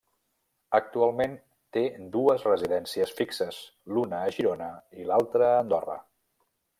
Actualment 0.77 1.35
té 1.77 1.83
dues 2.15 2.47
residències 2.49 3.13
fixes, 3.21 3.59
l'una 3.97 4.25
a 4.29 4.35
Girona 4.39 4.71
i 5.03 5.09
l'altra 5.11 5.51
a 5.51 5.61
Andorra. 5.67 5.99